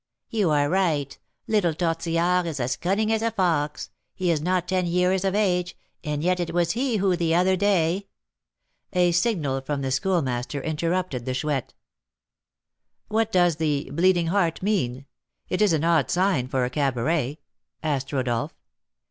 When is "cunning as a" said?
2.75-3.29